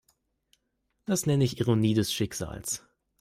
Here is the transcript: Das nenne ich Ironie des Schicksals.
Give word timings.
Das 1.05 1.27
nenne 1.27 1.43
ich 1.43 1.59
Ironie 1.59 1.93
des 1.93 2.11
Schicksals. 2.11 2.83